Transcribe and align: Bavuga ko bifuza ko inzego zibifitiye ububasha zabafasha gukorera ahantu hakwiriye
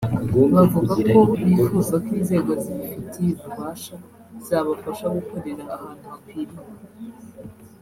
Bavuga 0.53 0.93
ko 1.11 1.19
bifuza 1.47 1.95
ko 2.05 2.09
inzego 2.19 2.51
zibifitiye 2.61 3.31
ububasha 3.45 3.95
zabafasha 4.47 5.05
gukorera 5.15 5.63
ahantu 5.75 6.03
hakwiriye 6.11 6.63